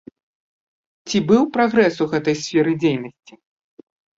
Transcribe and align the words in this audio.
Ці 1.09 1.17
быў 1.31 1.43
прагрэс 1.57 1.91
ў 1.91 2.05
гэтай 2.17 2.35
сферы 2.45 2.71
дзейнасці? 2.81 3.33